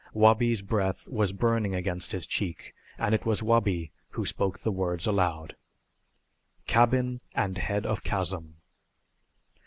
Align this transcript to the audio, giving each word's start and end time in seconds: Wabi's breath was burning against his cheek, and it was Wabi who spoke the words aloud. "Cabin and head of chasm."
Wabi's 0.15 0.63
breath 0.63 1.07
was 1.09 1.31
burning 1.31 1.75
against 1.75 2.11
his 2.11 2.25
cheek, 2.25 2.73
and 2.97 3.13
it 3.13 3.23
was 3.27 3.43
Wabi 3.43 3.91
who 4.09 4.25
spoke 4.25 4.57
the 4.57 4.71
words 4.71 5.05
aloud. 5.05 5.55
"Cabin 6.65 7.21
and 7.35 7.59
head 7.59 7.85
of 7.85 8.03
chasm." 8.03 8.55